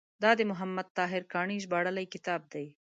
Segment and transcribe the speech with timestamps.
[0.23, 2.65] دا د محمد طاهر کاڼي ژباړلی کتاب دی.